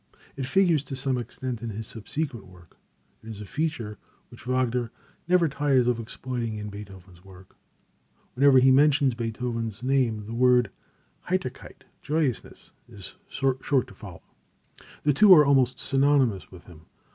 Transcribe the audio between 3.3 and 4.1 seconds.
a feature